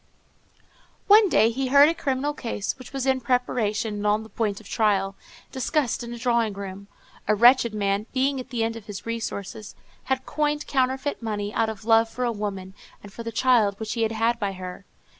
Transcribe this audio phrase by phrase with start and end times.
[1.05, 4.59] One day he heard a criminal case, which was in preparation and on the point
[4.59, 5.15] of trial,
[5.51, 6.87] discussed in a drawing room.
[7.27, 9.75] A wretched man, being at the end of his resources,
[10.05, 13.93] had coined counterfeit money, out of love for a woman, and for the child which
[13.93, 14.85] he had had by her.